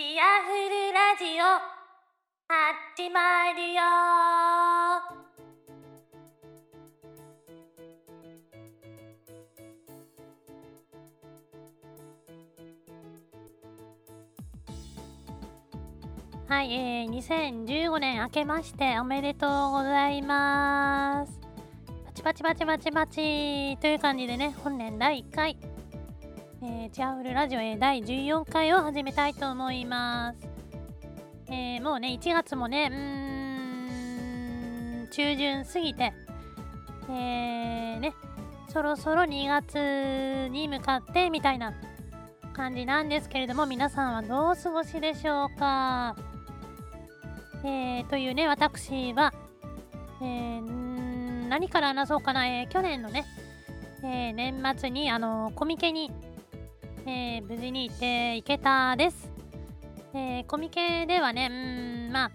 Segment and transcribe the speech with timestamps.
[0.00, 1.44] シアフルラジオ。
[2.48, 3.82] 始まるよ。
[16.48, 21.38] はい、えー、2015年明けましておめでとうございます。
[22.06, 25.58] パチパチパチパチパチという感じでね本年第1回
[26.62, 30.46] えー、チアフルラジオ、え第14回を始めたいと思います。
[31.48, 36.12] えー、もうね、1月もね、うーん、中旬過ぎて、
[37.08, 38.12] えー、ね、
[38.68, 41.72] そろそろ2月に向かってみたいな
[42.52, 46.14] 感じなんですけれども、皆さんはどう過ごしでしょうか？
[47.64, 49.32] えー、というね、私は、
[50.20, 53.24] えー、何から話そうかな、えー、去年のね、
[54.04, 56.12] えー、年末に、あのコミケに
[57.06, 59.30] えー、無事に行っていけたです。
[60.12, 62.30] えー、コミケではね、うん、まあ、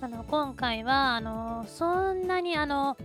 [0.00, 2.96] あの、今回は、あの、そんなに、あの、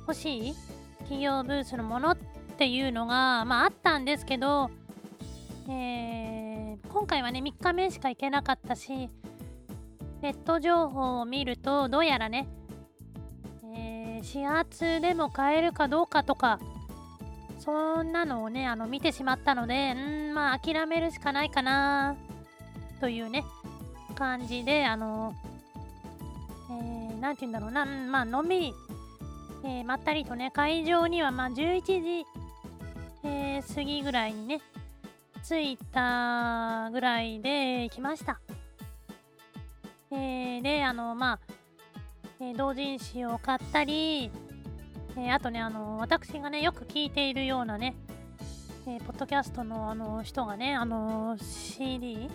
[0.00, 0.54] 欲しい
[1.00, 2.16] 企業ブースのものっ
[2.58, 4.70] ていうのが、まあ、あったんですけど、
[5.68, 9.10] えー、今回はね、3日目しか行けなかったし、
[10.20, 12.48] ネット情報を見ると、どうやらね、
[13.74, 16.60] えー、始発でも買えるかどうかとか、
[17.64, 22.16] そんなのをね、あの、見てしまったので、うんまあ、諦めるしかないかな、
[23.00, 23.44] というね、
[24.16, 25.32] 感じで、あの、
[26.70, 28.74] えー、なんて言うんだろうな、んまあ、のんびり、
[29.64, 32.26] えー、まったりとね、会場には、まあ、11時、
[33.22, 34.60] えー、過ぎぐらいにね、
[35.46, 38.40] 着いたぐらいで来ました。
[40.10, 41.38] えー、で、あの、まあ、
[42.40, 44.32] えー、同人誌を買ったり、
[45.16, 47.94] えー、あとね、あの私がね、よく聞いているようなね、
[48.86, 52.30] えー、ポッドキャストのあの人がね、あの CD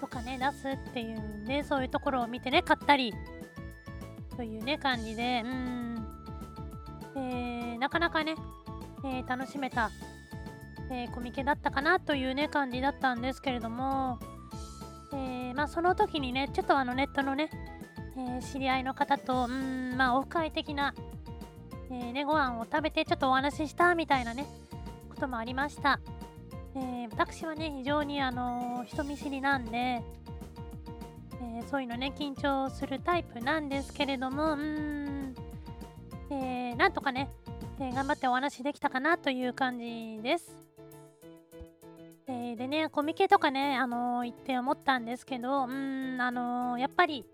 [0.00, 3.14] とかね、出すっていうんで、そういうところを見てね、買ったり、
[4.36, 6.06] というね、感じで、うん、
[7.16, 8.34] えー、なかなかね、
[9.04, 9.90] えー、楽しめた、
[10.90, 14.18] えー、コミケだったかなというね、感じだったんですけれども、
[15.14, 17.50] え、まあ、その時にね、ちょっとあのネットのね、
[18.16, 20.94] え知り合いの方と、うん、まあ、オフ会的な、
[21.90, 24.46] えー、ね、ご飯を食べてちょっとお話ししたみたいなね、
[25.10, 26.00] こともありました。
[26.76, 30.02] えー、私はね、非常にあのー、人見知りなんで、
[31.56, 35.34] え、そういうのね、緊張するタイプなんですけれども、うん、
[36.30, 37.30] えー、なんとかね、
[37.80, 40.56] え頑張ってお話できたかなという感じです。
[42.26, 47.24] えでね、コミケとかね、あの行って思ったんですけど、うん、あのやっぱり、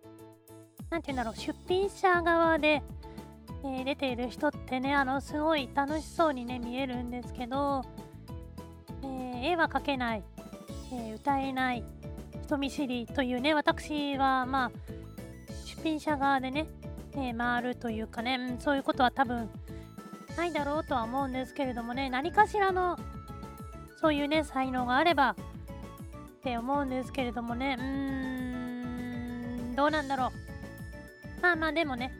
[0.90, 2.82] なんて言うんだろう、出品者側で、
[3.62, 7.82] えー、出ている人ってね、あの、すごい楽しそうにね、見えるんですけど、
[9.02, 10.22] えー、絵は描けない、
[10.92, 11.84] えー、歌えない、
[12.44, 14.72] 人見知りというね、私は、まあ、
[15.64, 16.66] 出品者側でね、
[17.16, 19.48] え回るというかね、うん、そういうことは多分
[20.36, 22.98] ないだろうとは思うんですけれどもね、何かしらの、
[24.00, 25.34] そういうね、才能があればっ
[26.42, 27.84] て思うんですけれどもね、うー
[29.72, 30.30] ん、どうなんだろう。
[31.42, 32.12] まあまあでもね、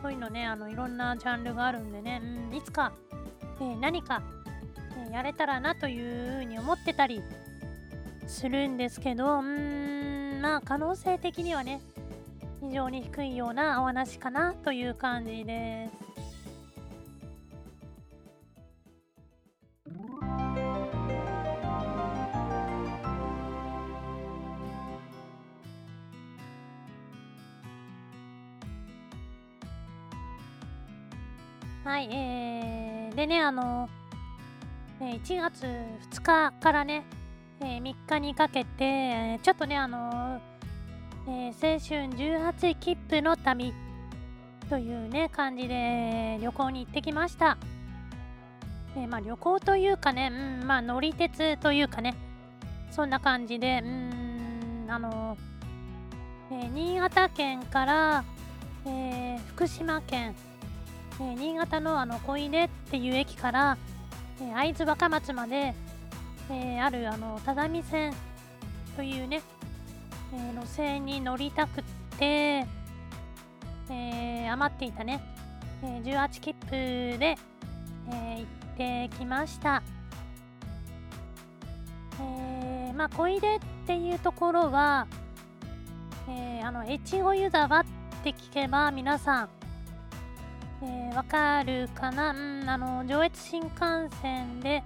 [0.00, 2.20] そういうのね、あの、いろんなジャンルがあるんでね、
[2.50, 2.92] うん、いつか、
[3.60, 4.22] えー、何か、
[4.96, 7.22] えー、やれたらなというふうに思ってたり
[8.26, 11.80] するんですけど、うん、まあ、可能性的にはね、
[12.60, 16.17] 非常に低いようなお話かなという感じです。
[31.98, 33.88] はい、えー、でね、あの、
[35.00, 35.64] えー、1月
[36.12, 37.02] 2日からね、
[37.58, 40.40] えー、3日にかけて、ちょっとね、あの
[41.26, 43.74] えー、青春18切符の旅
[44.70, 47.58] というね、感じで旅行に行ってきました。
[48.96, 52.14] えー、まあ旅行というかね、うん、まあ乗り鉄というかね、
[52.92, 55.36] そんな感じで、うん、あの
[56.52, 58.24] えー、新潟県から、
[58.86, 60.36] えー、福島県、
[61.20, 63.76] え、新潟のあの小出っていう駅から、
[64.40, 65.74] え、会津若松まで、
[66.50, 68.14] え、あるあの只見線
[68.96, 69.42] というね、
[70.32, 71.84] え路線に乗りたくっ
[72.18, 72.66] て、
[73.90, 75.20] え余っていたね、
[75.82, 77.36] え18切符で、
[78.10, 79.82] え行ってきました。
[82.20, 85.06] えまあ、小出っていうところは、
[86.28, 87.84] えあの越後湯沢っ
[88.22, 89.57] て聞けば皆さん
[90.82, 94.82] えー、わかるかな、うん、あの上越新幹線で、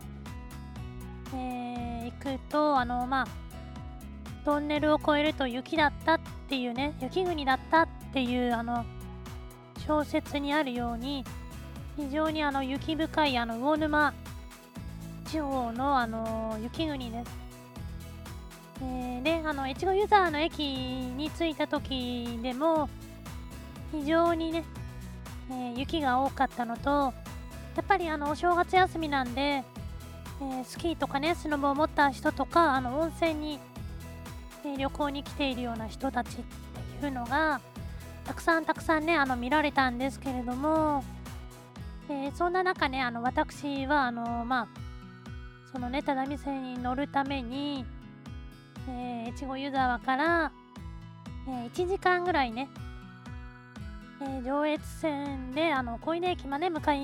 [1.34, 3.26] えー、行くとあのまあ
[4.44, 8.84] トンネルを越えると雪だったっていうね雪国だったっていうあの
[9.86, 11.24] 小説にあるように
[11.96, 14.14] 非常にあの雪深いあの魚沼
[15.26, 17.42] 地方のあの雪国です。
[18.82, 22.88] えー、であの越後湯沢の駅に着いた時でも
[23.92, 24.64] 非常にね、
[25.52, 33.60] えー、雪が多かったのとやっぱりあのお正月休みなんで、えー、スキーとかねスノボを持った人とかあの温泉に、
[34.64, 36.40] え旅行に来ているような人たちっ
[37.00, 37.60] ていうのが
[38.24, 41.04] たくさんたくさんねあの見られたんですけれども、
[42.08, 44.68] えー、そんな中ねあの私はあのまあ
[45.72, 47.84] そのね只見線に乗るために、
[48.88, 50.52] えー、越後湯沢から、
[51.48, 52.68] えー、1時間ぐらいね、
[54.24, 57.00] えー、上越線であの小出駅まで向かい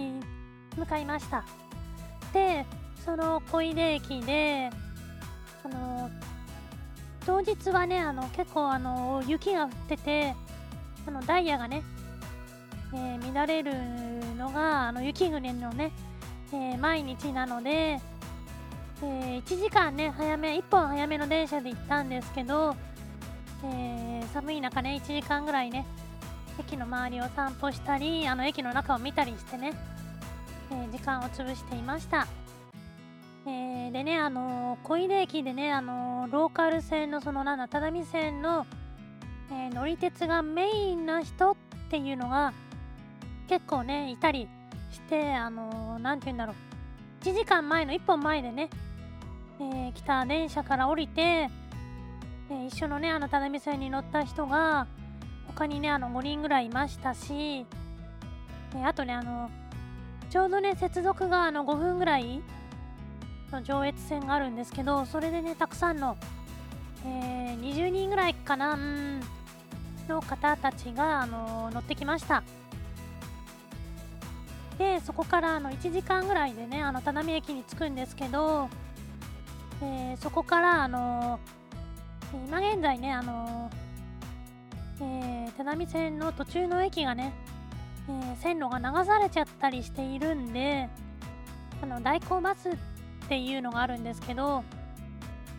[0.76, 1.44] 向かいました。
[2.32, 2.64] で
[3.04, 4.70] その小出駅で
[5.64, 6.10] あの
[7.26, 10.34] 当日はねあの結構あの雪が降ってて
[11.06, 11.82] あのダイヤがね、
[12.94, 13.72] えー、乱れる
[14.36, 15.92] のがあの雪国のね、
[16.52, 22.76] えー、毎日なので、えー、1時間ね早め1本早めの電車で行ったんですけど、
[23.64, 25.86] え寒い中ね1時間ぐらいね
[26.58, 29.72] 駅の周りを散歩したりあの駅の中を見たりしてね、
[30.70, 32.26] え時間を潰していました。
[33.46, 38.66] えー、でね、あのー、小出駅でね、あのー、ローカル線のそのなんだ、只見線の
[39.50, 41.56] えー、乗り鉄がメインな人っ
[41.90, 42.52] ていうのが
[43.48, 44.48] 結構ねいたり
[44.90, 48.68] してあの何、ー、て言うんだろう1時間前の1本前でね、
[49.60, 54.86] えー、来た電車から降りて、えー、一緒のねあの只見線に乗った人が
[55.58, 57.66] 他にねあの5人ぐらいいましたし、
[58.76, 59.50] え、あとねあの
[60.30, 62.40] ちょうどね接続があの5分ぐらい
[63.50, 66.16] の上越線があるんですけどそれでねたくさんの、
[67.04, 68.78] えー、20人ぐらいかな
[70.08, 72.42] の方たちが、あの乗ってきました。
[74.78, 78.68] でそこからあの1時間ぐらいでねあの只見駅に着くんですけど、
[79.82, 81.40] えー、そこからあの
[82.46, 83.70] 今現在ねあの、
[85.00, 87.32] えー、只見線の途中の駅がね、
[88.08, 90.88] えー、線路が流されちゃったりしているんで
[91.82, 92.76] あの代行バスっ
[93.28, 94.64] ていうのがあるんですけど、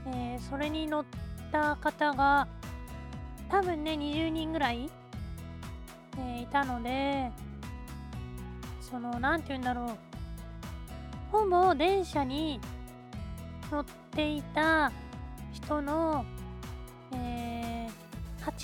[0.07, 1.05] えそれに乗っ
[1.51, 2.47] た方が
[3.49, 4.89] 多分ね20人ぐらい、
[6.17, 7.31] え、いたので
[8.81, 10.09] その何て言うんだろう。
[11.31, 12.59] ほぼ電車に
[13.71, 14.91] 乗っていた
[15.51, 16.25] 人の、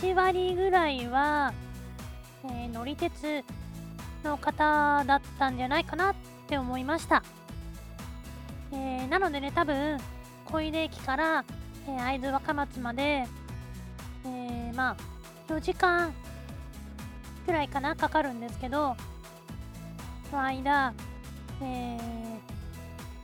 [0.06, 1.54] 8割ぐらいは、
[2.46, 3.44] えー、乗り鉄
[4.24, 6.16] の方だったんじゃないかなっ
[6.48, 7.24] て思いました、
[8.72, 9.98] えー、なのでね多分
[10.46, 11.44] 小出駅から、
[11.88, 13.26] え会津若松まで
[14.26, 14.96] え、まあ
[15.52, 16.14] 4時間
[17.46, 18.96] くらいかなかかるんですけど
[20.32, 20.94] の間、
[21.62, 22.00] えー、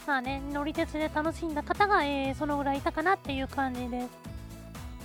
[0.07, 4.20] まあね乗り鉄で楽しんだ方が、えー、そのぐらいいたかなっていう感じです、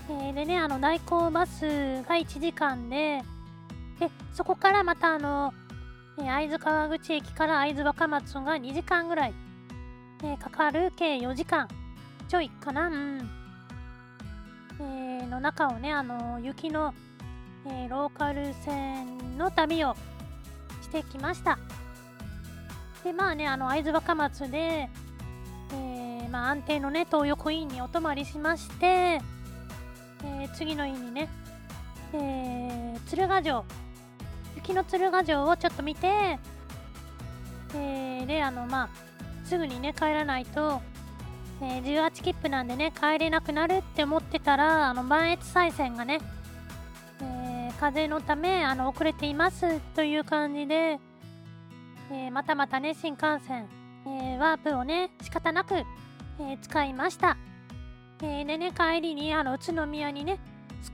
[0.08, 1.62] えー、でねあの代行バス
[2.02, 3.22] が1時間で
[3.98, 5.52] でそこからまたあの、
[6.18, 9.34] えー、会津川口駅から会津若松が2時間ぐらい、
[10.22, 11.68] えー、かかる計4時間
[12.28, 13.36] ちょいかなうん
[14.78, 16.92] えー、の中をね、あの雪の、
[17.66, 19.94] え、ローカル線の旅を
[20.82, 21.58] してきました。
[23.02, 24.88] で、まあね、あの会津若松で、
[25.72, 29.20] え、まあ、安定のね、東横インにお泊まりしまして、
[30.24, 31.28] えー、次の日にね、
[32.12, 33.64] えー、鶴ヶ城、
[34.56, 36.38] 雪の鶴ヶ城をちょっと見て、
[37.74, 38.88] えー、で、あの、まあ、
[39.44, 40.80] すぐにね、帰らないと、
[41.62, 46.20] えー、18切符なんでね帰れなくなるって思ってたらあの磐越西線がね、
[47.22, 50.98] えー、風のためあの遅れていますという感じで、
[52.10, 53.68] えー、またまたね新幹線、
[54.06, 57.38] えワープをね仕方なく、え使いました、
[58.22, 60.38] えでね帰りにあの宇都宮にね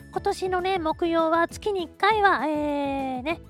[0.09, 3.41] 今年のね、目標は月に1回は、えー、ね、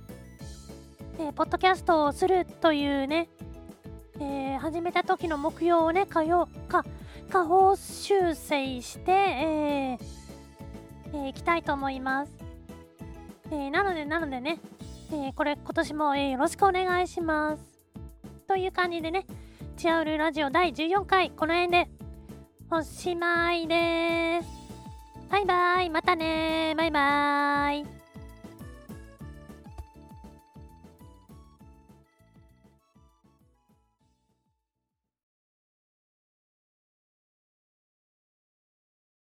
[1.20, 3.30] えー、ポッドキャストをするというね、
[4.20, 6.84] えー、始めた時の目標をね、かよ、か、
[7.30, 9.98] 下方修正して、えー、
[11.14, 12.34] えー、いきたいと思います。
[13.52, 14.58] えー、なので、なのでね、
[15.12, 17.64] えー、これ今年も、えー、よろしくお願いします。
[18.48, 19.28] という感じでね、
[19.78, 21.88] チアウルラジオ第14回、この辺で
[22.72, 24.48] おしまいです。
[25.30, 28.05] バイバイ、またねバイバイ。